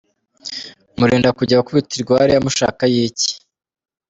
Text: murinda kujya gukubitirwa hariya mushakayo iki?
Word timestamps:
murinda 0.97 1.29
kujya 1.37 1.59
gukubitirwa 1.61 2.13
hariya 2.21 2.43
mushakayo 2.45 2.99
iki? 3.09 3.31